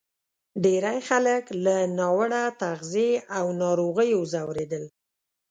[0.63, 4.83] ډېری خلک له ناوړه تغذیې او ناروغیو ځورېدل.